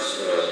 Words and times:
uh, 0.00 0.49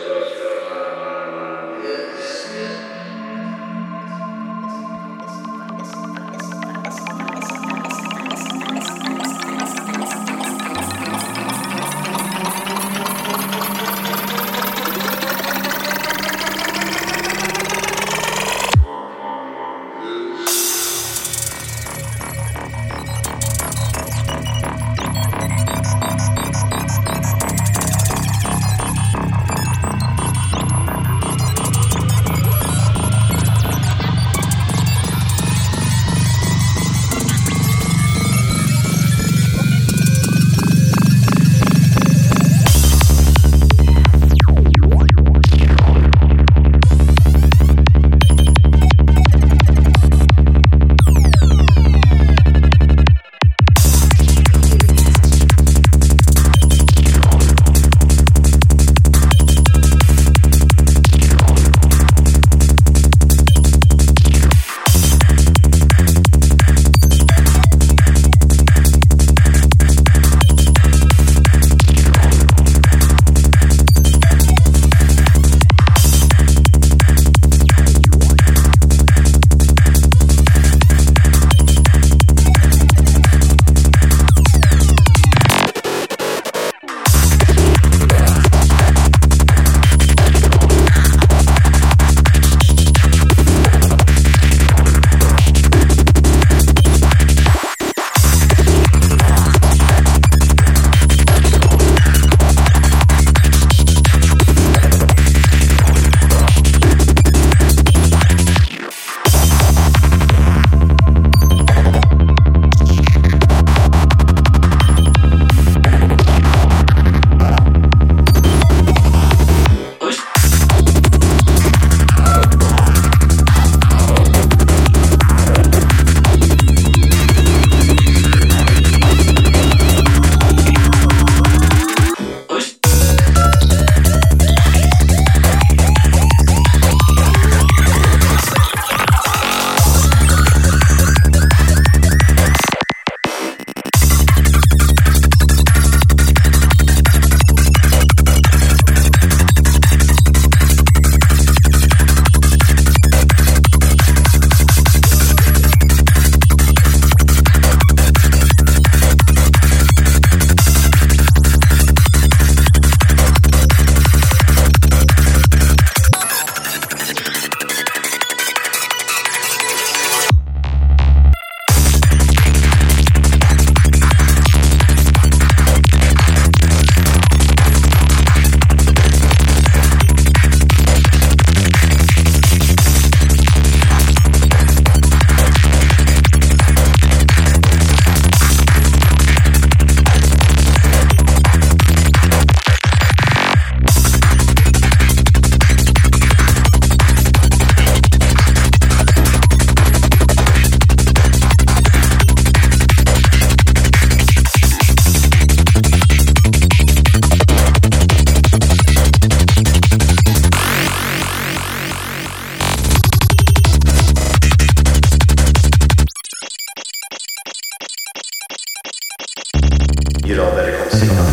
You 220.28 220.34
know 220.34 220.55
that 220.56 220.69
it 220.69 220.77
comes 220.77 221.28